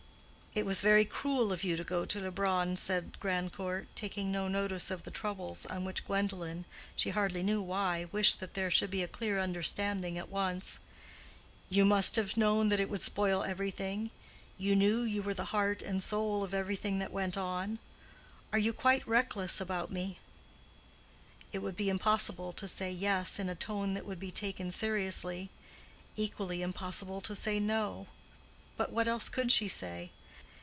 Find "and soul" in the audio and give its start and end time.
15.81-16.43